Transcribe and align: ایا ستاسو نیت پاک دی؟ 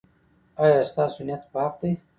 ایا 0.61 0.79
ستاسو 0.91 1.19
نیت 1.27 1.43
پاک 1.53 1.73
دی؟ 1.79 1.91